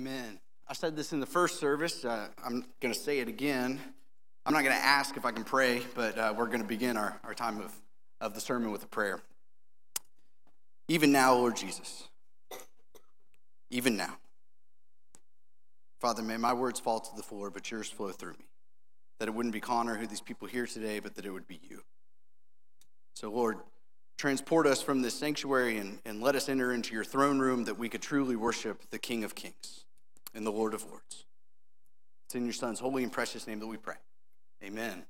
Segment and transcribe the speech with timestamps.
[0.00, 0.40] Amen.
[0.66, 2.06] I said this in the first service.
[2.06, 3.78] Uh, I'm going to say it again.
[4.46, 6.96] I'm not going to ask if I can pray, but uh, we're going to begin
[6.96, 7.74] our, our time of,
[8.18, 9.20] of the sermon with a prayer.
[10.88, 12.08] Even now, Lord Jesus,
[13.68, 14.16] even now.
[16.00, 18.46] Father, may my words fall to the floor, but yours flow through me.
[19.18, 21.60] That it wouldn't be Connor who these people hear today, but that it would be
[21.68, 21.82] you.
[23.12, 23.58] So, Lord,
[24.16, 27.78] transport us from this sanctuary and, and let us enter into your throne room that
[27.78, 29.84] we could truly worship the King of Kings
[30.34, 31.24] and the Lord of Lords.
[32.26, 33.96] It's in your Son's holy and precious name that we pray.
[34.64, 35.04] Amen.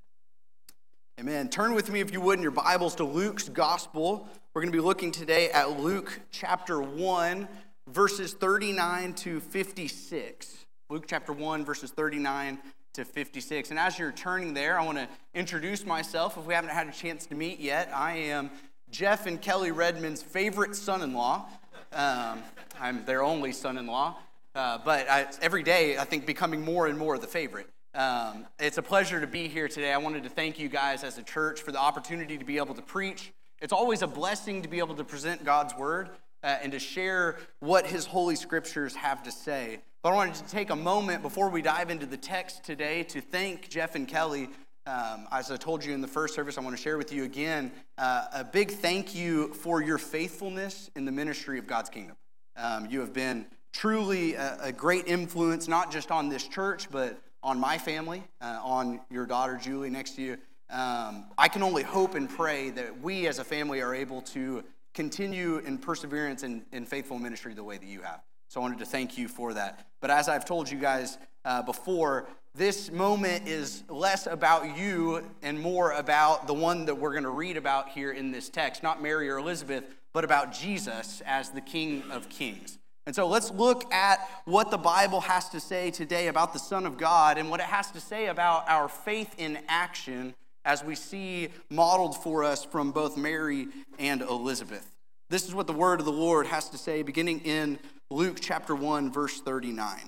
[1.19, 1.51] Amen.
[1.51, 4.27] Turn with me, if you would, in your Bibles to Luke's Gospel.
[4.55, 7.47] We're going to be looking today at Luke chapter 1,
[7.89, 10.67] verses 39 to 56.
[10.89, 12.59] Luke chapter 1, verses 39
[12.95, 13.71] to 56.
[13.71, 16.39] And as you're turning there, I want to introduce myself.
[16.39, 18.51] If we haven't had a chance to meet yet, I am
[18.91, 21.47] Jeff and Kelly Redmond's favorite son in law.
[21.93, 22.43] Um,
[22.81, 24.17] I'm their only son in law.
[24.55, 27.69] Uh, but I, every day, I think becoming more and more the favorite.
[27.95, 29.93] Um, it's a pleasure to be here today.
[29.93, 32.75] I wanted to thank you guys as a church for the opportunity to be able
[32.75, 33.33] to preach.
[33.61, 36.11] It's always a blessing to be able to present God's word
[36.43, 39.81] uh, and to share what His holy scriptures have to say.
[40.03, 43.21] But I wanted to take a moment before we dive into the text today to
[43.21, 44.49] thank Jeff and Kelly.
[44.87, 47.25] Um, as I told you in the first service, I want to share with you
[47.25, 52.17] again uh, a big thank you for your faithfulness in the ministry of God's kingdom.
[52.57, 57.19] Um, you have been truly a, a, great influence, not just on this church, but
[57.43, 60.33] on my family, uh, on your daughter Julie next to you.
[60.71, 64.63] Um, I can only hope and pray that we as a family are able to
[64.95, 68.21] continue in perseverance and in, faithful ministry the way that you have.
[68.49, 69.87] So I wanted to thank you for that.
[70.01, 75.61] But as I've told you guys uh, before, this moment is less about you and
[75.61, 79.01] more about the one that we're going to read about here in this text, not
[79.01, 82.79] Mary or Elizabeth, but about Jesus as the King of Kings.
[83.07, 86.87] And so let's look at what the Bible has to say today about the Son
[86.87, 90.35] of God and what it has to say about our faith in action
[90.65, 93.69] as we see modeled for us from both Mary
[93.99, 94.87] and Elizabeth.
[95.31, 97.79] This is what the word of the Lord has to say, beginning in
[98.11, 99.99] Luke chapter 1, verse 39.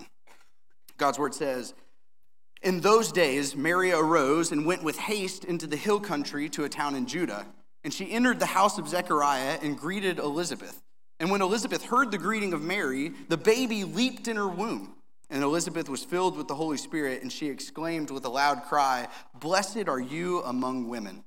[0.98, 1.74] God's word says,
[2.60, 6.68] In those days, Mary arose and went with haste into the hill country to a
[6.68, 7.46] town in Judah.
[7.84, 10.82] And she entered the house of Zechariah and greeted Elizabeth.
[11.22, 14.96] And when Elizabeth heard the greeting of Mary, the baby leaped in her womb.
[15.30, 19.06] And Elizabeth was filled with the Holy Spirit, and she exclaimed with a loud cry,
[19.32, 21.22] Blessed are you among women,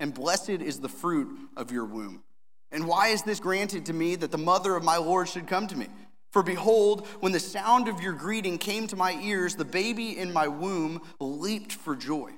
[0.00, 2.24] and blessed is the fruit of your womb.
[2.72, 5.68] And why is this granted to me that the mother of my Lord should come
[5.68, 5.86] to me?
[6.32, 10.32] For behold, when the sound of your greeting came to my ears, the baby in
[10.32, 12.32] my womb leaped for joy.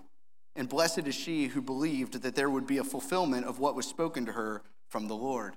[0.54, 3.86] And blessed is she who believed that there would be a fulfillment of what was
[3.86, 5.56] spoken to her from the Lord.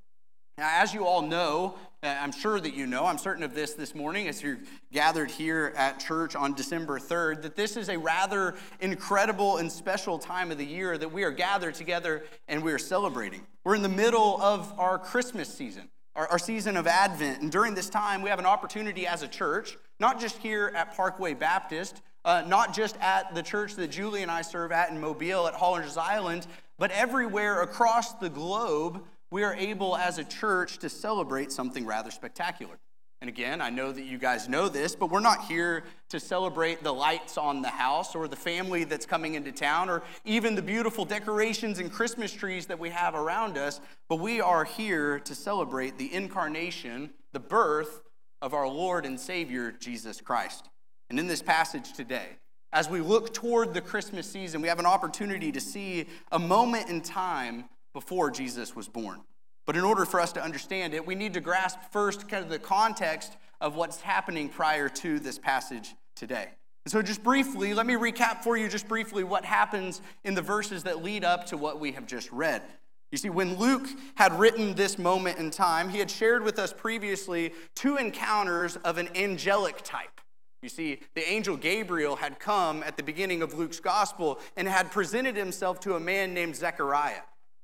[0.61, 1.73] Now, as you all know,
[2.03, 4.59] I'm sure that you know, I'm certain of this this morning as you're
[4.93, 10.19] gathered here at church on December 3rd, that this is a rather incredible and special
[10.19, 13.41] time of the year that we are gathered together and we are celebrating.
[13.63, 17.41] We're in the middle of our Christmas season, our, our season of Advent.
[17.41, 20.95] And during this time, we have an opportunity as a church, not just here at
[20.95, 25.01] Parkway Baptist, uh, not just at the church that Julie and I serve at in
[25.01, 26.45] Mobile at Hollinger's Island,
[26.77, 32.11] but everywhere across the globe we are able as a church to celebrate something rather
[32.11, 32.77] spectacular.
[33.21, 36.83] And again, I know that you guys know this, but we're not here to celebrate
[36.83, 40.61] the lights on the house or the family that's coming into town or even the
[40.61, 43.79] beautiful decorations and Christmas trees that we have around us,
[44.09, 48.01] but we are here to celebrate the incarnation, the birth
[48.41, 50.67] of our Lord and Savior, Jesus Christ.
[51.11, 52.25] And in this passage today,
[52.73, 56.89] as we look toward the Christmas season, we have an opportunity to see a moment
[56.89, 59.21] in time before Jesus was born.
[59.65, 62.49] But in order for us to understand it, we need to grasp first kind of
[62.49, 66.49] the context of what's happening prior to this passage today.
[66.83, 70.41] And so, just briefly, let me recap for you just briefly what happens in the
[70.41, 72.63] verses that lead up to what we have just read.
[73.11, 76.73] You see, when Luke had written this moment in time, he had shared with us
[76.73, 80.21] previously two encounters of an angelic type.
[80.63, 84.91] You see, the angel Gabriel had come at the beginning of Luke's gospel and had
[84.91, 87.21] presented himself to a man named Zechariah.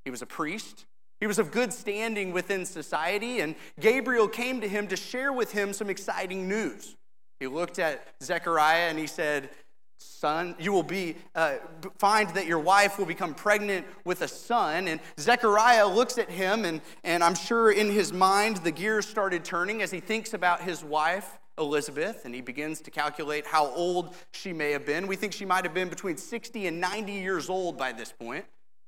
[0.07, 0.85] He was a priest,
[1.19, 5.51] he was of good standing within society, and Gabriel came to him to share with
[5.51, 6.95] him some exciting news.
[7.41, 9.49] He looked at Zechariah and he said,
[9.97, 11.55] Son, you will be, uh,
[11.97, 14.87] find that your wife will become pregnant with a son.
[14.87, 19.43] And Zechariah looks at him, and, and I'm sure in his mind the gears started
[19.43, 24.15] turning as he thinks about his wife, Elizabeth, and he begins to calculate how old
[24.31, 25.05] she may have been.
[25.05, 28.45] We think she might have been between 60 and 90 years old by this point.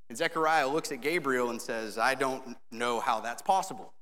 [0.10, 3.94] And Zechariah looks at Gabriel and says, I don't know how that's possible.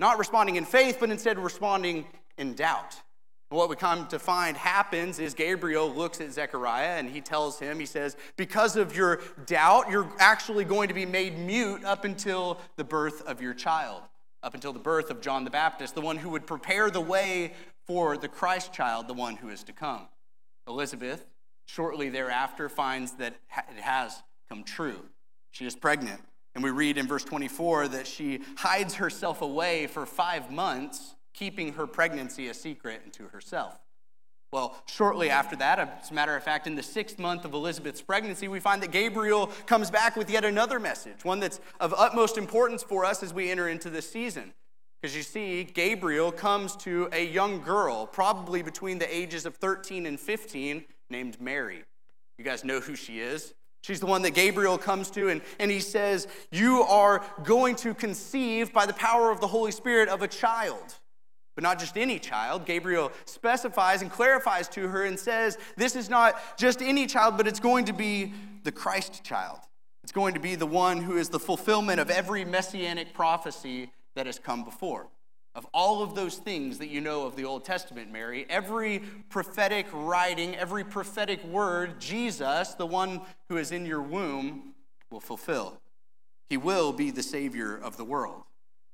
[0.00, 2.06] Not responding in faith, but instead responding
[2.36, 2.96] in doubt.
[3.50, 7.80] What we come to find happens is Gabriel looks at Zechariah and he tells him,
[7.80, 12.60] he says, Because of your doubt, you're actually going to be made mute up until
[12.76, 14.02] the birth of your child,
[14.44, 17.52] up until the birth of John the Baptist, the one who would prepare the way
[17.86, 20.06] for the Christ child, the one who is to come.
[20.68, 21.26] Elizabeth,
[21.66, 23.34] shortly thereafter, finds that
[23.76, 25.00] it has come true.
[25.50, 26.20] She is pregnant.
[26.54, 31.74] And we read in verse 24 that she hides herself away for five months, keeping
[31.74, 33.78] her pregnancy a secret unto herself.
[34.52, 38.02] Well, shortly after that, as a matter of fact, in the sixth month of Elizabeth's
[38.02, 42.36] pregnancy, we find that Gabriel comes back with yet another message, one that's of utmost
[42.36, 44.52] importance for us as we enter into this season.
[45.00, 50.04] Because you see, Gabriel comes to a young girl, probably between the ages of 13
[50.04, 51.84] and 15, named Mary.
[52.36, 53.54] You guys know who she is.
[53.82, 57.94] She's the one that Gabriel comes to, and, and he says, You are going to
[57.94, 60.96] conceive by the power of the Holy Spirit of a child.
[61.54, 62.66] But not just any child.
[62.66, 67.46] Gabriel specifies and clarifies to her and says, This is not just any child, but
[67.46, 68.34] it's going to be
[68.64, 69.58] the Christ child.
[70.02, 74.26] It's going to be the one who is the fulfillment of every messianic prophecy that
[74.26, 75.08] has come before.
[75.60, 79.84] Of all of those things that you know of the Old Testament, Mary, every prophetic
[79.92, 83.20] writing, every prophetic word, Jesus, the one
[83.50, 84.72] who is in your womb,
[85.10, 85.78] will fulfill.
[86.48, 88.44] He will be the Savior of the world.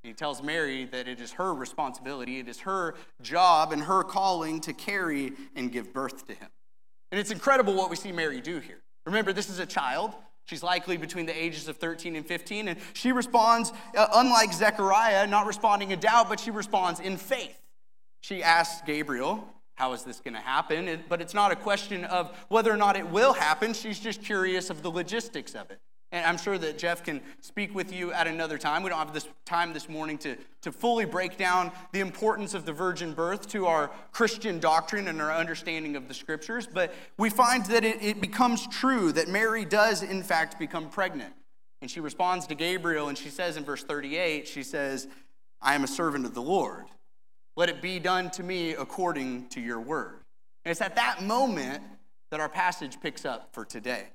[0.02, 4.60] He tells Mary that it is her responsibility, it is her job and her calling
[4.62, 6.48] to carry and give birth to him.
[7.12, 8.82] And it's incredible what we see Mary do here.
[9.04, 10.16] Remember, this is a child.
[10.46, 15.26] She's likely between the ages of 13 and 15, and she responds, uh, unlike Zechariah,
[15.26, 17.60] not responding in doubt, but she responds in faith.
[18.20, 19.44] She asks Gabriel,
[19.75, 21.02] How is this going to happen?
[21.08, 23.75] But it's not a question of whether or not it will happen.
[23.75, 25.81] She's just curious of the logistics of it.
[26.12, 28.82] And I'm sure that Jeff can speak with you at another time.
[28.82, 32.64] We don't have this time this morning to, to fully break down the importance of
[32.64, 37.29] the virgin birth to our Christian doctrine and our understanding of the scriptures, but we
[37.29, 41.35] find that it, it becomes true that Mary does, in fact, become pregnant.
[41.82, 45.09] And she responds to Gabriel and she says in verse 38, she says,
[45.61, 46.87] I am a servant of the Lord.
[47.56, 50.20] Let it be done to me according to your word.
[50.64, 51.82] And it's at that moment
[52.31, 54.09] that our passage picks up for today.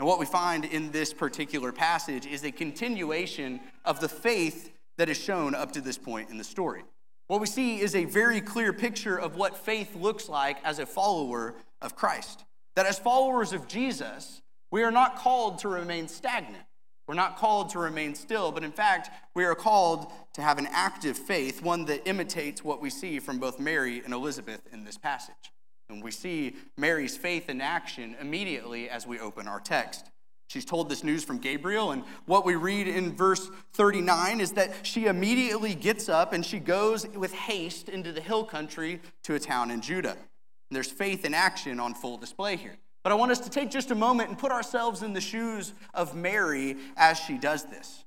[0.00, 5.10] And what we find in this particular passage is a continuation of the faith that
[5.10, 6.84] is shown up to this point in the story.
[7.26, 10.86] What we see is a very clear picture of what faith looks like as a
[10.86, 12.46] follower of Christ.
[12.76, 16.64] That as followers of Jesus, we are not called to remain stagnant.
[17.06, 20.68] We're not called to remain still, but in fact, we are called to have an
[20.70, 24.96] active faith, one that imitates what we see from both Mary and Elizabeth in this
[24.96, 25.52] passage.
[25.90, 30.06] And we see Mary's faith in action immediately as we open our text.
[30.48, 34.72] She's told this news from Gabriel, and what we read in verse 39 is that
[34.84, 39.38] she immediately gets up and she goes with haste into the hill country to a
[39.38, 40.10] town in Judah.
[40.10, 42.76] And there's faith in action on full display here.
[43.04, 45.72] But I want us to take just a moment and put ourselves in the shoes
[45.94, 48.04] of Mary as she does this.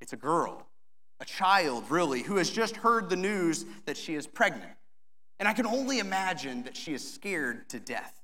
[0.00, 0.66] It's a girl,
[1.20, 4.72] a child, really, who has just heard the news that she is pregnant.
[5.38, 8.14] And I can only imagine that she is scared to death.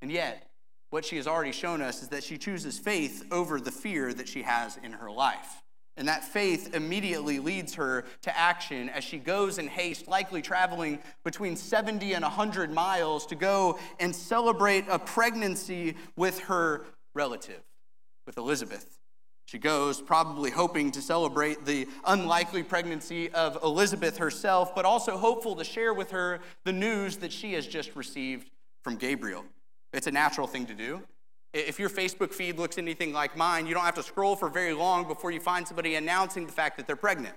[0.00, 0.50] And yet,
[0.90, 4.28] what she has already shown us is that she chooses faith over the fear that
[4.28, 5.62] she has in her life.
[5.96, 10.98] And that faith immediately leads her to action as she goes in haste, likely traveling
[11.22, 17.62] between 70 and 100 miles to go and celebrate a pregnancy with her relative,
[18.26, 18.98] with Elizabeth.
[19.46, 25.56] She goes, probably hoping to celebrate the unlikely pregnancy of Elizabeth herself, but also hopeful
[25.56, 28.50] to share with her the news that she has just received
[28.82, 29.44] from Gabriel.
[29.92, 31.02] It's a natural thing to do.
[31.52, 34.72] If your Facebook feed looks anything like mine, you don't have to scroll for very
[34.72, 37.34] long before you find somebody announcing the fact that they're pregnant.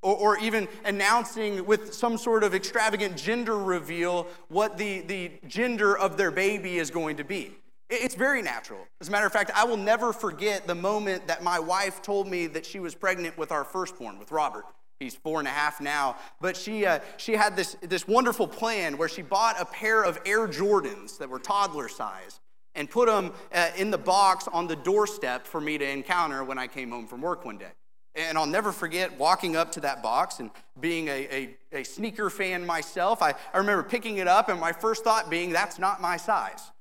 [0.00, 5.98] Or, or even announcing with some sort of extravagant gender reveal what the, the gender
[5.98, 7.56] of their baby is going to be.
[7.90, 8.80] It's very natural.
[9.00, 12.28] As a matter of fact, I will never forget the moment that my wife told
[12.28, 14.64] me that she was pregnant with our firstborn, with Robert.
[15.00, 16.16] He's four and a half now.
[16.40, 20.18] But she, uh, she had this, this wonderful plan where she bought a pair of
[20.26, 22.40] Air Jordans that were toddler size
[22.74, 26.58] and put them uh, in the box on the doorstep for me to encounter when
[26.58, 27.72] I came home from work one day.
[28.14, 32.28] And I'll never forget walking up to that box and being a, a, a sneaker
[32.28, 33.22] fan myself.
[33.22, 36.72] I, I remember picking it up, and my first thought being, that's not my size.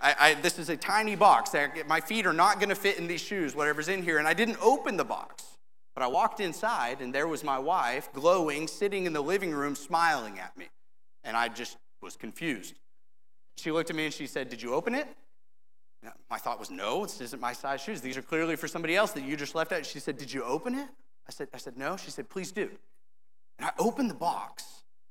[0.00, 1.54] I, I, this is a tiny box.
[1.86, 4.18] My feet are not going to fit in these shoes, whatever's in here.
[4.18, 5.44] And I didn't open the box.
[5.94, 9.74] But I walked inside, and there was my wife, glowing, sitting in the living room,
[9.74, 10.68] smiling at me.
[11.24, 12.74] And I just was confused.
[13.56, 15.08] She looked at me and she said, Did you open it?
[16.30, 18.00] My thought was, No, this isn't my size shoes.
[18.00, 19.84] These are clearly for somebody else that you just left out.
[19.84, 20.86] She said, Did you open it?
[21.26, 21.96] I said, I said, No.
[21.96, 22.70] She said, Please do.
[23.58, 24.64] And I opened the box,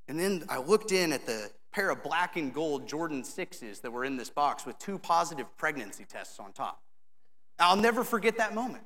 [0.08, 3.90] and then I looked in at the pair of black and gold Jordan 6s that
[3.90, 6.80] were in this box with two positive pregnancy tests on top.
[7.58, 8.84] I'll never forget that moment.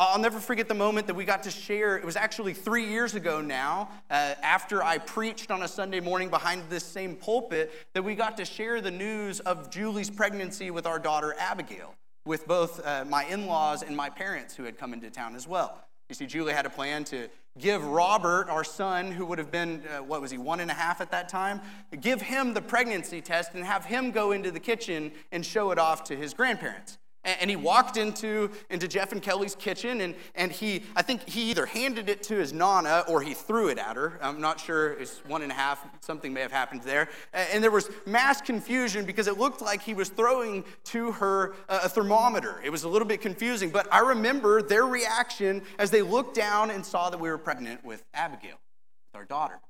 [0.00, 1.96] I'll never forget the moment that we got to share.
[1.96, 6.28] It was actually three years ago now, uh, after I preached on a Sunday morning
[6.28, 10.86] behind this same pulpit, that we got to share the news of Julie's pregnancy with
[10.86, 14.92] our daughter Abigail, with both uh, my in laws and my parents who had come
[14.92, 15.87] into town as well.
[16.08, 19.82] You see, Julie had a plan to give Robert, our son, who would have been,
[19.94, 21.60] uh, what was he, one and a half at that time,
[22.00, 25.78] give him the pregnancy test and have him go into the kitchen and show it
[25.78, 26.96] off to his grandparents.
[27.24, 31.50] And he walked into, into Jeff and Kelly's kitchen, and, and he, I think he
[31.50, 34.18] either handed it to his nana or he threw it at her.
[34.22, 37.08] I'm not sure, it's one and a half, something may have happened there.
[37.34, 41.88] And there was mass confusion because it looked like he was throwing to her a
[41.88, 42.60] thermometer.
[42.64, 46.70] It was a little bit confusing, but I remember their reaction as they looked down
[46.70, 48.56] and saw that we were pregnant with Abigail,
[49.12, 49.60] with our daughter.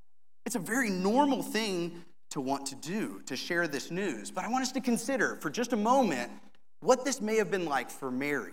[0.45, 4.31] It's a very normal thing to want to do, to share this news.
[4.31, 6.31] But I want us to consider for just a moment
[6.81, 8.53] what this may have been like for Mary.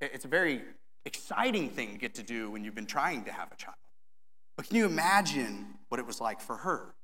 [0.00, 0.62] It's a very
[1.04, 3.76] exciting thing to get to do when you've been trying to have a child.
[4.56, 6.94] But can you imagine what it was like for her?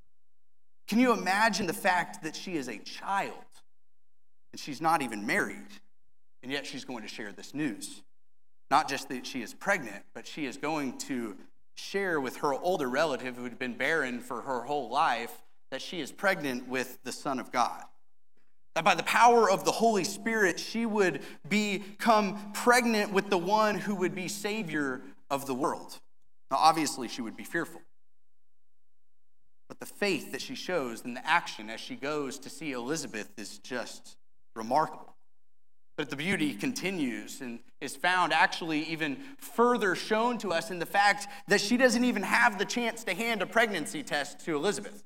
[0.89, 3.33] Can you imagine the fact that she is a child
[4.53, 5.67] and she's not even married,
[6.43, 8.03] and yet she's going to share this news?
[8.71, 11.37] Not just that she is pregnant, but she is going to
[11.75, 16.01] share with her older relative who had been barren for her whole life that she
[16.01, 17.83] is pregnant with the Son of God.
[18.77, 23.75] That by the power of the Holy Spirit, she would become pregnant with the one
[23.75, 25.99] who would be Savior of the world.
[26.51, 27.81] Now, obviously, she would be fearful.
[29.71, 33.31] But the faith that she shows and the action as she goes to see Elizabeth
[33.39, 34.19] is just
[34.55, 35.17] remarkable.
[35.97, 40.87] But the beauty continues and is found actually even further shown to us in the
[40.87, 45.03] fact that she doesn't even have the chance to hand a pregnancy test to Elizabeth.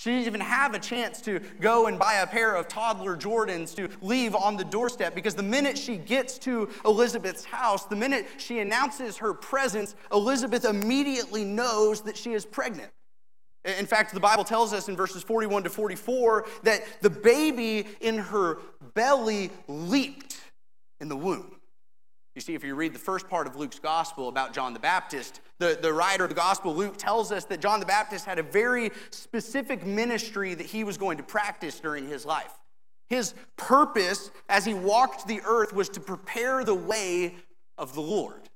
[0.00, 3.76] She didn't even have a chance to go and buy a pair of toddler Jordans
[3.76, 8.26] to leave on the doorstep because the minute she gets to Elizabeth's house, the minute
[8.38, 12.90] she announces her presence, Elizabeth immediately knows that she is pregnant.
[13.66, 18.16] In fact, the Bible tells us in verses 41 to 44 that the baby in
[18.16, 18.56] her
[18.94, 20.40] belly leaped
[21.02, 21.59] in the womb.
[22.34, 25.40] You see, if you read the first part of Luke's gospel about John the Baptist,
[25.58, 28.42] the, the writer of the gospel, Luke, tells us that John the Baptist had a
[28.42, 32.52] very specific ministry that he was going to practice during his life.
[33.08, 37.34] His purpose as he walked the earth was to prepare the way
[37.76, 38.48] of the Lord,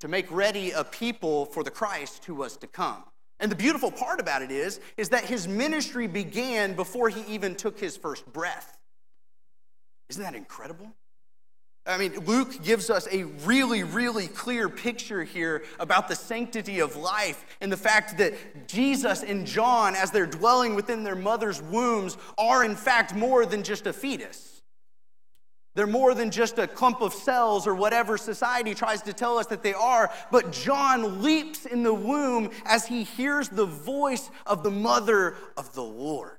[0.00, 3.04] to make ready a people for the Christ who was to come.
[3.38, 7.54] And the beautiful part about it is, is that his ministry began before he even
[7.54, 8.78] took his first breath.
[10.08, 10.90] Isn't that incredible?
[11.86, 16.96] I mean, Luke gives us a really, really clear picture here about the sanctity of
[16.96, 22.16] life and the fact that Jesus and John, as they're dwelling within their mother's wombs,
[22.36, 24.56] are in fact more than just a fetus.
[25.76, 29.46] They're more than just a clump of cells or whatever society tries to tell us
[29.48, 30.10] that they are.
[30.32, 35.74] But John leaps in the womb as he hears the voice of the mother of
[35.74, 36.38] the Lord.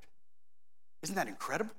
[1.04, 1.72] Isn't that incredible?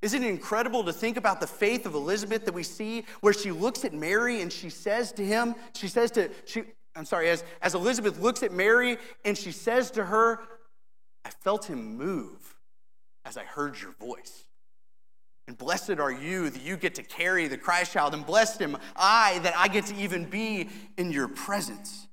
[0.00, 3.50] Isn't it incredible to think about the faith of Elizabeth that we see where she
[3.50, 6.62] looks at Mary and she says to him, she says to, she,
[6.94, 10.40] I'm sorry, as, as Elizabeth looks at Mary and she says to her,
[11.24, 12.56] I felt him move
[13.24, 14.44] as I heard your voice.
[15.48, 18.76] And blessed are you that you get to carry the Christ child, and blessed am
[18.94, 22.06] I that I get to even be in your presence.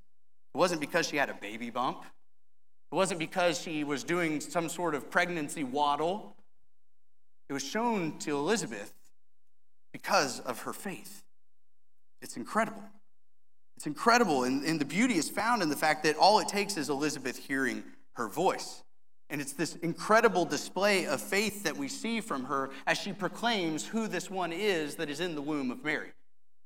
[0.53, 2.03] It wasn't because she had a baby bump.
[2.91, 6.37] It wasn't because she was doing some sort of pregnancy waddle.
[7.49, 8.93] It was shown to Elizabeth
[9.93, 11.23] because of her faith.
[12.21, 12.83] It's incredible.
[13.77, 14.43] It's incredible.
[14.43, 17.37] And, and the beauty is found in the fact that all it takes is Elizabeth
[17.37, 17.83] hearing
[18.13, 18.83] her voice.
[19.29, 23.85] And it's this incredible display of faith that we see from her as she proclaims
[23.85, 26.11] who this one is that is in the womb of Mary.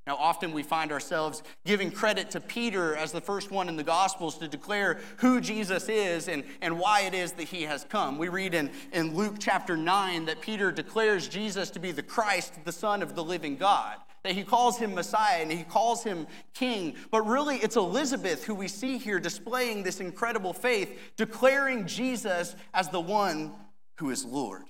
[0.06, 3.84] Now, often we find ourselves giving credit to Peter as the first one in the
[3.84, 8.16] Gospels to declare who Jesus is and, and why it is that he has come.
[8.16, 12.64] We read in, in Luke chapter 9 that Peter declares Jesus to be the Christ,
[12.64, 16.26] the Son of the living God, that he calls him Messiah and he calls him
[16.54, 16.94] King.
[17.10, 22.88] But really, it's Elizabeth who we see here displaying this incredible faith, declaring Jesus as
[22.88, 23.52] the one
[23.98, 24.62] who is Lord,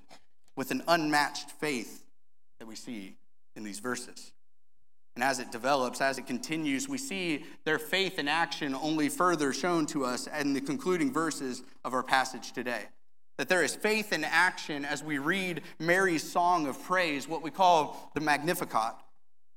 [0.56, 2.04] with an unmatched faith
[2.58, 3.16] that we see
[3.54, 4.32] in these verses.
[5.14, 9.52] And as it develops, as it continues, we see their faith in action only further
[9.52, 12.84] shown to us in the concluding verses of our passage today.
[13.36, 17.50] That there is faith in action as we read Mary's song of praise, what we
[17.50, 18.94] call the Magnificat.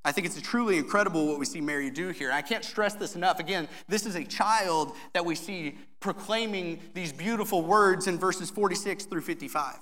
[0.05, 2.31] I think it's truly incredible what we see Mary do here.
[2.31, 3.39] I can't stress this enough.
[3.39, 9.05] Again, this is a child that we see proclaiming these beautiful words in verses 46
[9.05, 9.77] through 55.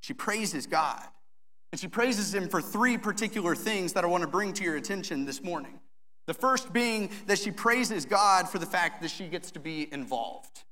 [0.00, 1.02] She praises God.
[1.72, 4.76] And she praises him for three particular things that I want to bring to your
[4.76, 5.80] attention this morning.
[6.26, 9.92] The first being that she praises God for the fact that she gets to be
[9.92, 10.64] involved.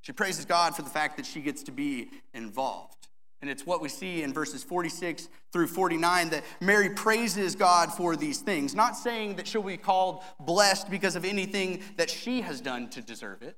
[0.00, 3.08] She praises God for the fact that she gets to be involved.
[3.42, 8.16] And it's what we see in verses 46 through 49 that Mary praises God for
[8.16, 12.60] these things, not saying that she'll be called blessed because of anything that she has
[12.60, 13.56] done to deserve it,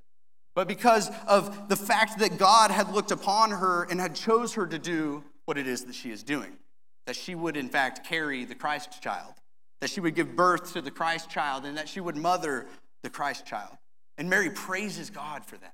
[0.54, 4.66] but because of the fact that God had looked upon her and had chose her
[4.66, 6.52] to do what it is that she is doing.
[7.06, 9.32] That she would, in fact, carry the Christ child,
[9.80, 12.66] that she would give birth to the Christ child, and that she would mother
[13.02, 13.78] the Christ child.
[14.18, 15.72] And Mary praises God for that.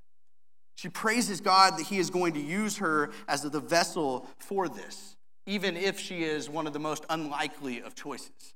[0.76, 5.16] She praises God that He is going to use her as the vessel for this,
[5.44, 8.54] even if she is one of the most unlikely of choices.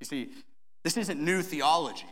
[0.00, 0.28] You see,
[0.84, 2.04] this isn't new theology.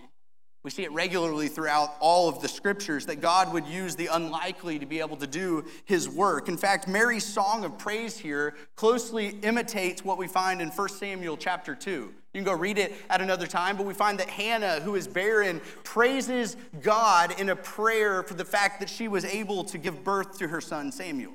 [0.67, 4.81] We see it regularly throughout all of the scriptures that God would use the unlikely
[4.81, 6.49] to be able to do his work.
[6.49, 11.37] In fact, Mary's song of praise here closely imitates what we find in 1 Samuel
[11.37, 11.91] chapter 2.
[11.91, 15.07] You can go read it at another time, but we find that Hannah, who is
[15.07, 20.03] barren, praises God in a prayer for the fact that she was able to give
[20.03, 21.35] birth to her son Samuel.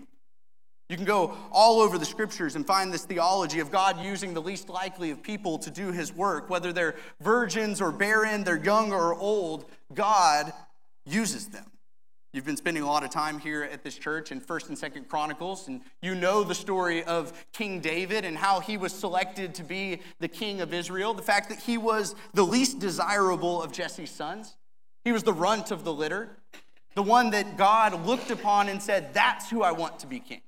[0.92, 4.42] You can go all over the scriptures and find this theology of God using the
[4.42, 6.50] least likely of people to do his work.
[6.50, 10.52] Whether they're virgins or barren, they're young or old, God
[11.06, 11.64] uses them.
[12.34, 15.08] You've been spending a lot of time here at this church in 1st and 2nd
[15.08, 19.64] Chronicles, and you know the story of King David and how he was selected to
[19.64, 21.14] be the king of Israel.
[21.14, 24.58] The fact that he was the least desirable of Jesse's sons,
[25.06, 26.36] he was the runt of the litter,
[26.96, 30.42] the one that God looked upon and said, That's who I want to be king.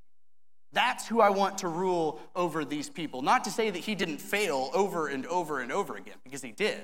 [0.74, 3.22] That's who I want to rule over these people.
[3.22, 6.52] Not to say that he didn't fail over and over and over again, because he
[6.52, 6.82] did,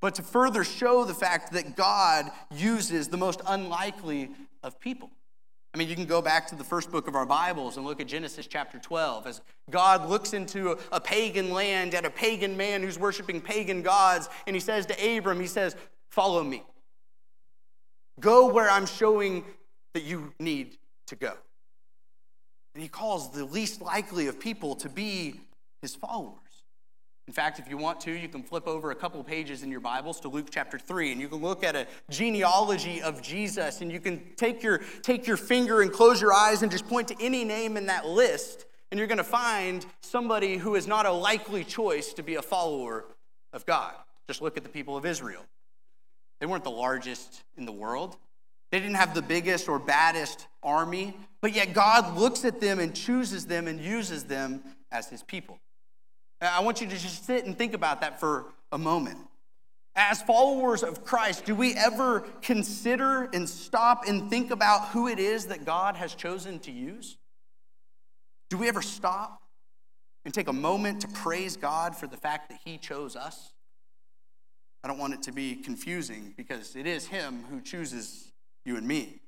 [0.00, 4.30] but to further show the fact that God uses the most unlikely
[4.62, 5.10] of people.
[5.72, 8.00] I mean, you can go back to the first book of our Bibles and look
[8.00, 12.82] at Genesis chapter 12 as God looks into a, pagan land at a pagan man
[12.82, 15.76] who's worshiping pagan gods, and he says to Abram, He says,
[16.08, 16.64] Follow me.
[18.18, 19.44] Go where I'm showing
[19.94, 21.34] that you need to go.
[22.74, 25.40] And he calls the least likely of people to be
[25.82, 26.36] his followers.
[27.26, 29.80] In fact, if you want to, you can flip over a couple pages in your
[29.80, 33.92] Bibles to Luke chapter 3, and you can look at a genealogy of Jesus, and
[33.92, 37.14] you can take your, take your finger and close your eyes and just point to
[37.20, 41.12] any name in that list, and you're going to find somebody who is not a
[41.12, 43.04] likely choice to be a follower
[43.52, 43.94] of God.
[44.26, 45.44] Just look at the people of Israel.
[46.40, 48.16] They weren't the largest in the world,
[48.70, 52.94] they didn't have the biggest or baddest army, but yet God looks at them and
[52.94, 55.58] chooses them and uses them as his people.
[56.40, 59.18] I want you to just sit and think about that for a moment.
[59.96, 65.18] As followers of Christ, do we ever consider and stop and think about who it
[65.18, 67.18] is that God has chosen to use?
[68.50, 69.42] Do we ever stop
[70.24, 73.52] and take a moment to praise God for the fact that He chose us?
[74.82, 78.29] I don't want it to be confusing because it is Him who chooses
[78.64, 79.20] you and me.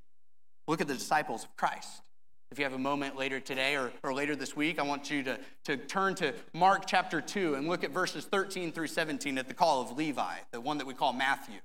[0.68, 2.02] Look at the disciples of Christ.
[2.50, 5.22] If you have a moment later today or, or later this week, I want you
[5.22, 9.48] to, to turn to Mark chapter 2 and look at verses 13 through 17 at
[9.48, 11.60] the call of Levi, the one that we call Matthew.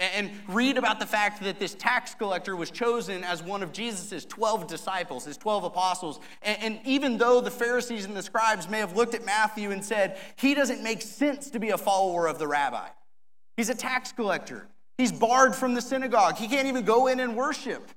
[0.00, 4.24] And read about the fact that this tax collector was chosen as one of Jesus'
[4.24, 6.18] 12 disciples, his 12 apostles.
[6.42, 9.84] And, and, even though the Pharisees and the scribes may have looked at Matthew and
[9.84, 12.88] said, he doesn't make sense to be a follower of the rabbi,
[13.56, 14.66] he's a tax collector.
[14.96, 16.36] He's barred from the synagogue.
[16.36, 17.90] He can't even go in and worship.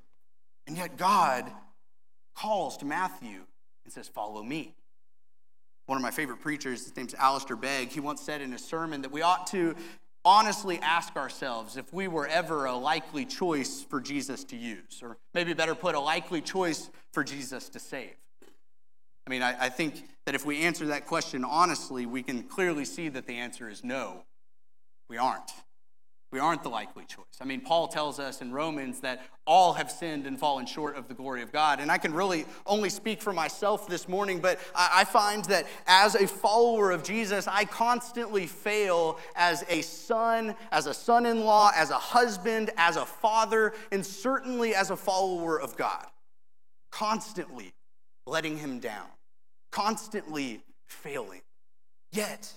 [0.66, 1.46] And yet God
[2.36, 3.42] calls to Matthew
[3.84, 4.76] and says, Follow me.
[5.86, 9.04] One of my favorite preachers, his name's Alistair Begg, he once said in a sermon
[9.04, 9.76] that we ought to
[10.26, 15.18] honestly ask ourselves if we were ever a likely choice for Jesus to use, or
[15.34, 18.16] maybe better put, a likely choice for Jesus to save.
[19.26, 22.84] I mean, I, I, think that if we answer that question honestly, we can clearly
[22.84, 24.24] see that the answer is no,
[25.10, 25.52] we aren't.
[26.32, 27.24] We aren't the likely choice.
[27.40, 31.08] I mean, Paul tells us in Romans that all have sinned and fallen short of
[31.08, 31.80] the glory of God.
[31.80, 36.16] And I can really only speak for myself this morning, but I find that as
[36.16, 41.72] a follower of Jesus, I constantly fail as a son, as a son in law,
[41.74, 46.08] as a husband, as a father, and certainly as a follower of God.
[46.92, 47.74] Constantly
[48.26, 49.08] letting him down,
[49.72, 51.42] constantly failing.
[52.12, 52.52] Yet,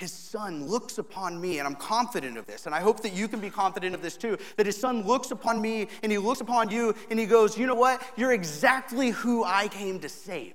[0.00, 3.28] his son looks upon me, and I'm confident of this, and I hope that you
[3.28, 4.38] can be confident of this too.
[4.56, 7.66] That his son looks upon me, and he looks upon you, and he goes, You
[7.66, 8.02] know what?
[8.16, 10.54] You're exactly who I came to save.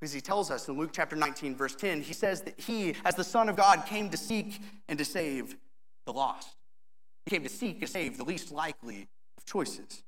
[0.00, 3.14] Because he tells us in Luke chapter 19, verse 10, he says that he, as
[3.14, 5.56] the Son of God, came to seek and to save
[6.06, 6.56] the lost.
[7.26, 10.02] He came to seek and save the least likely of choices.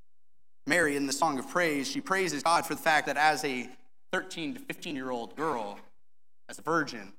[0.67, 3.69] Mary, in the Song of Praise, she praises God for the fact that as a
[4.13, 5.79] 13 to 15 year old girl,
[6.49, 7.13] as a virgin,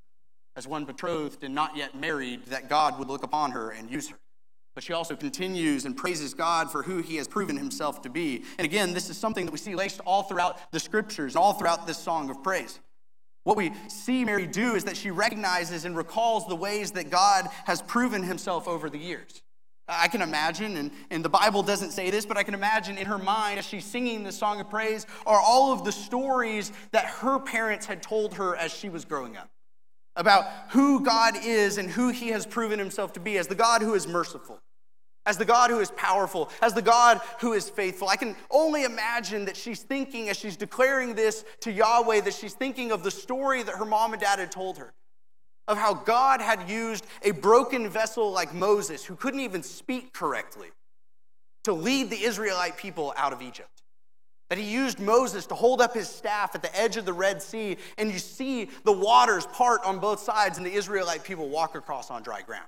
[0.55, 4.09] as one betrothed and not yet married, that God would look upon her and use
[4.09, 4.17] her.
[4.73, 8.43] But she also continues and praises God for who he has proven himself to be.
[8.57, 11.87] And again, this is something that we see laced all throughout the scriptures, all throughout
[11.87, 12.79] this song of praise.
[13.43, 17.49] What we see Mary do is that she recognizes and recalls the ways that God
[17.65, 19.41] has proven himself over the years.
[19.87, 23.07] I can imagine, and, and the Bible doesn't say this, but I can imagine in
[23.07, 27.05] her mind as she's singing this song of praise are all of the stories that
[27.05, 29.49] her parents had told her as she was growing up
[30.15, 33.81] about who God is and who he has proven himself to be as the God
[33.81, 34.59] who is merciful,
[35.25, 38.09] as the God who is powerful, as the God who is faithful.
[38.09, 42.53] I can only imagine that she's thinking, as she's declaring this to Yahweh, that she's
[42.53, 44.93] thinking of the story that her mom and dad had told her
[45.67, 50.69] of how God had used a broken vessel like Moses, who couldn't even speak correctly,
[51.63, 53.80] to lead the Israelite people out of Egypt.
[54.51, 57.41] That he used Moses to hold up his staff at the edge of the Red
[57.41, 61.73] Sea, and you see the waters part on both sides, and the Israelite people walk
[61.73, 62.65] across on dry ground.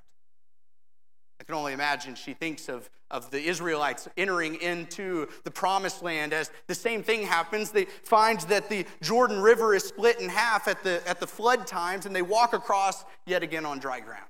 [1.42, 6.32] I can only imagine she thinks of, of the Israelites entering into the promised land
[6.32, 7.72] as the same thing happens.
[7.72, 11.68] They find that the Jordan River is split in half at the, at the flood
[11.68, 14.24] times, and they walk across yet again on dry ground.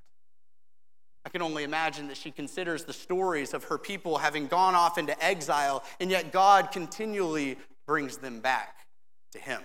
[1.26, 4.98] I can only imagine that she considers the stories of her people having gone off
[4.98, 7.58] into exile, and yet God continually
[7.88, 8.88] brings them back
[9.32, 9.62] to Him.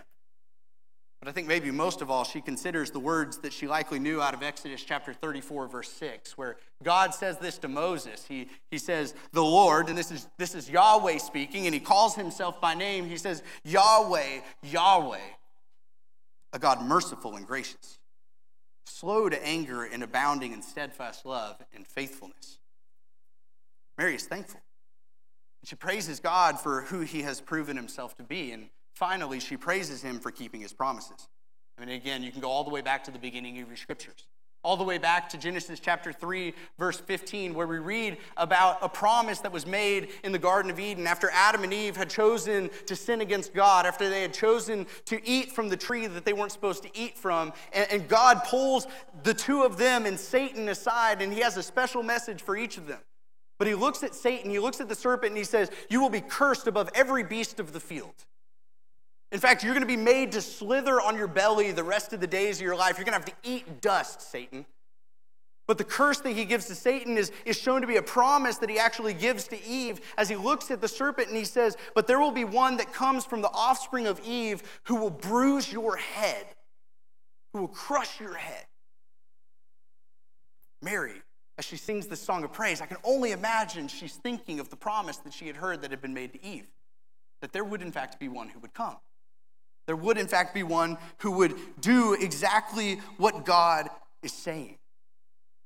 [1.21, 4.23] But I think maybe most of all, she considers the words that she likely knew
[4.23, 8.25] out of Exodus chapter 34, verse 6, where God says this to Moses.
[8.29, 12.15] He, he says, The Lord, and this is, this is Yahweh speaking, and he calls
[12.15, 13.05] himself by name.
[13.05, 15.19] He says, Yahweh, Yahweh,
[16.53, 17.98] a God merciful and gracious
[18.89, 22.59] slow to anger and abounding in steadfast love and faithfulness.
[23.97, 24.61] Mary is thankful.
[25.65, 28.53] She praises God for who he has proven himself to be.
[28.53, 31.29] And finally, she praises him for keeping his promises.
[31.77, 33.77] I mean, again, you can go all the way back to the beginning of your
[33.77, 34.27] scriptures
[34.63, 38.89] all the way back to Genesis chapter 3, verse 15, where we read about a
[38.89, 42.69] promise that was made in the Garden of Eden after Adam and Eve had chosen
[42.87, 46.33] to sin against God, after they had chosen to eat from the tree that they
[46.33, 47.53] weren't supposed to eat from.
[47.73, 48.87] And, God pulls
[49.23, 52.79] the two of them and Satan aside, and he has a special message for each
[52.79, 53.01] of them.
[53.59, 56.11] But he looks at Satan, he looks at the serpent, and he says, You will
[56.11, 58.15] be cursed above every beast of the field.
[59.31, 62.21] In fact, you're going to be made to slither on your belly the rest of
[62.21, 62.97] the days of your life.
[62.97, 64.65] You're going to have to eat dust, Satan.
[65.67, 68.57] But the curse that he gives to Satan is, is shown to be a promise
[68.57, 71.77] that he actually gives to Eve as he looks at the serpent and he says,
[71.95, 75.71] But there will be one that comes from the offspring of Eve who will bruise
[75.71, 76.47] your head,
[77.53, 78.65] who will crush your head.
[80.81, 81.21] Mary,
[81.59, 84.77] as she sings this song of praise, I can only imagine she's thinking of the
[84.77, 86.69] promise that she had heard that had been made to Eve,
[87.43, 88.97] that there would in fact be one who would come.
[89.89, 93.89] There would, in fact, be one who would do exactly what God
[94.23, 94.77] is saying.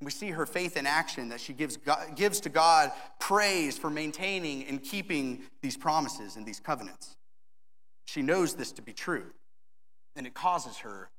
[0.01, 3.91] We see her faith in action that she gives, God, gives to God praise for
[3.91, 7.17] maintaining and keeping these promises and these covenants.
[8.05, 9.27] She knows this to be true,
[10.15, 11.11] and it causes her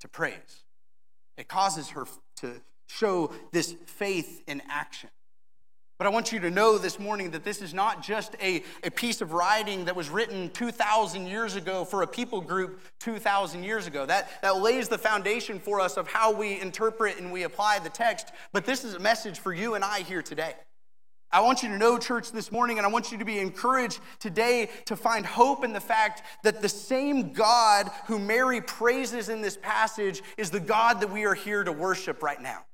[0.00, 0.64] to praise.
[1.36, 2.06] It causes her
[2.38, 5.10] to show this faith in action.
[5.98, 8.90] But I want you to know this morning that this is not just a, a
[8.90, 13.88] piece of writing that was written 2,000 years ago for a people group 2,000 years
[13.88, 14.06] ago.
[14.06, 17.88] That, that lays the foundation for us of how we interpret and we apply the
[17.88, 18.30] text.
[18.52, 20.54] But this is a message for you and I here today.
[21.32, 23.98] I want you to know, church, this morning, and I want you to be encouraged
[24.20, 29.42] today to find hope in the fact that the same God who Mary praises in
[29.42, 32.64] this passage is the God that we are here to worship right now.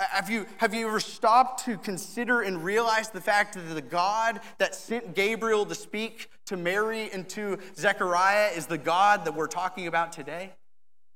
[0.00, 3.82] Uh, have you, have you ever stopped to consider and realize the fact that the
[3.82, 9.34] God that sent Gabriel to speak to Mary and to Zechariah is the God that
[9.34, 10.54] we're talking about today?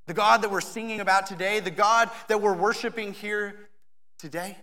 [0.06, 1.60] The God that we're singing about today?
[1.60, 3.54] The God that we're worshiping here
[4.18, 4.58] today?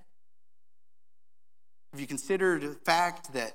[1.92, 3.54] Have you considered the fact that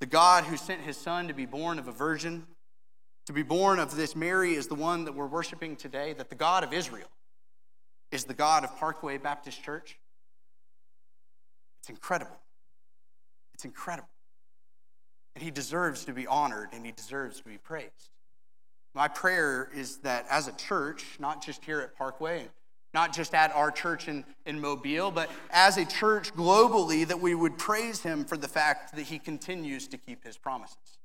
[0.00, 2.48] the God who sent his son to be born of a virgin,
[3.26, 6.14] to be born of this Mary, is the one that we're worshiping today?
[6.14, 7.08] That the God of Israel,
[8.14, 9.98] is the God of Parkway Baptist Church.
[11.80, 12.38] It's incredible.
[13.52, 14.08] It's incredible.
[15.34, 18.10] And he deserves to be honored and he deserves to be praised.
[18.94, 22.48] My prayer is that as a church, not just here at Parkway,
[22.94, 27.34] not just at our church in, in Mobile, but as a church globally, that we
[27.34, 30.98] would praise him for the fact that he continues to keep his promises.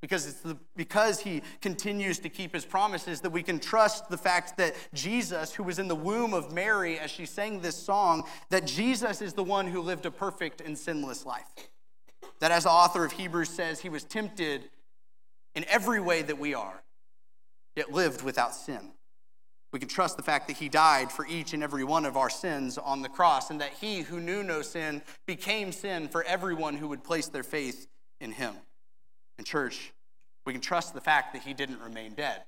[0.00, 4.16] Because it's the, because he continues to keep his promises that we can trust the
[4.16, 8.24] fact that Jesus, who was in the womb of Mary as she sang this song,
[8.48, 11.50] that Jesus is the one who lived a perfect and sinless life.
[12.38, 14.70] That as the author of Hebrews says, he was tempted
[15.54, 16.82] in every way that we are,
[17.76, 18.92] yet lived without sin.
[19.72, 22.30] We can trust the fact that he died for each and every one of our
[22.30, 26.76] sins on the cross, and that he who knew no sin became sin for everyone
[26.76, 27.86] who would place their faith
[28.18, 28.54] in him.
[29.40, 29.94] In church,
[30.44, 32.42] we can trust the fact that he didn't remain dead.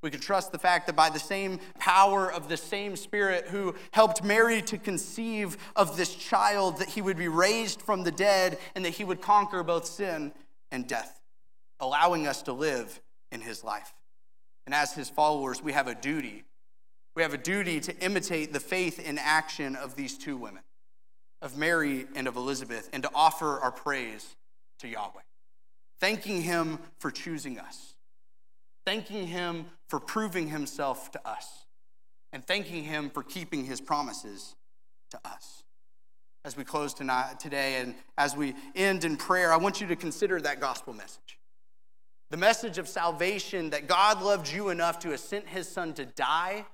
[0.00, 3.74] We can trust the fact that by the same power of the same Spirit who
[3.90, 8.58] helped Mary to conceive of this child, that he would be raised from the dead
[8.76, 10.30] and that he would conquer both sin
[10.70, 11.20] and death,
[11.80, 13.00] allowing us to live
[13.32, 13.92] in his life.
[14.66, 16.44] And as his followers, we have a duty.
[17.16, 20.62] We have a duty to imitate the faith in action of these two women,
[21.42, 24.36] of Mary and of Elizabeth, and to offer our praise
[24.78, 25.22] to Yahweh
[26.04, 27.94] thanking Him for choosing us,
[28.84, 31.64] thanking Him for proving Himself to us,
[32.30, 34.54] and thanking Him for keeping His promises
[35.12, 35.62] to us.
[36.44, 39.96] As we close tonight, today and as we end in prayer, I want you to
[39.96, 41.38] consider that gospel message.
[42.30, 46.04] The message of salvation that God loved you enough to have sent his son to
[46.04, 46.66] die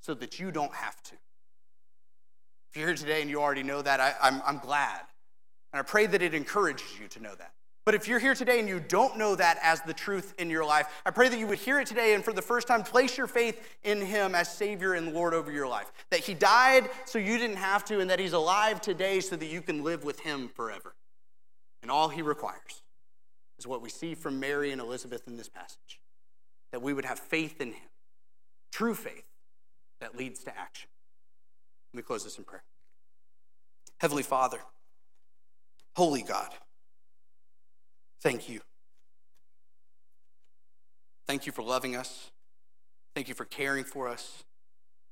[0.00, 1.14] so that you don't have to.
[2.70, 4.14] If you're here today and you already know that, I,
[4.48, 5.00] am glad.
[5.72, 7.50] And I pray that it encourages you to know that.
[7.86, 10.64] But if you're here today and you don't know that as the truth in your
[10.64, 13.16] life, I pray that you would hear it today and for the first time place
[13.16, 15.90] your faith in Him as Savior and Lord over your life.
[16.10, 19.46] That He died so you didn't have to, and that He's alive today so that
[19.46, 20.94] you can live with Him forever.
[21.82, 22.82] And all He requires
[23.58, 26.00] is what we see from Mary and Elizabeth in this passage
[26.72, 27.88] that we would have faith in Him,
[28.72, 29.24] true faith
[30.00, 30.88] that leads to action.
[31.92, 32.62] Let me close this in prayer.
[33.98, 34.60] Heavenly Father,
[35.96, 36.50] Holy God,
[38.22, 38.60] Thank you.
[41.26, 42.30] Thank you for loving us.
[43.14, 44.44] Thank you for caring for us.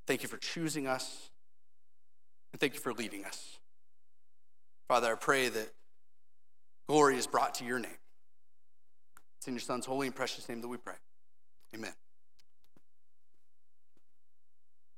[0.07, 1.31] Thank you for choosing us.
[2.53, 3.59] And thank you for leading us.
[4.89, 5.69] Father, I pray that
[6.89, 7.99] glory is brought to your name.
[9.39, 10.95] It's in your Son's holy and precious name that we pray.
[11.75, 11.93] Amen.